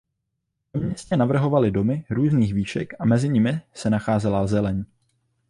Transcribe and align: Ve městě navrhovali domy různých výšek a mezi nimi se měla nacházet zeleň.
Ve 0.73 0.79
městě 0.79 1.17
navrhovali 1.17 1.71
domy 1.71 2.05
různých 2.09 2.53
výšek 2.53 2.93
a 2.99 3.05
mezi 3.05 3.29
nimi 3.29 3.61
se 3.73 3.89
měla 3.89 3.95
nacházet 3.99 4.31
zeleň. 4.45 4.83